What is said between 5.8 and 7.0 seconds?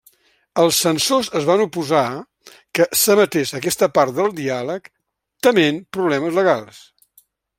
problemes legals.